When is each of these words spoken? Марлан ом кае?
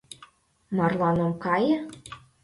Марлан 0.77 1.17
ом 1.27 1.33
кае? 1.43 1.75